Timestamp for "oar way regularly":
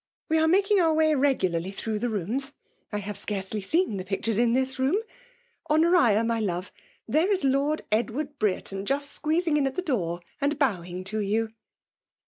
0.83-1.69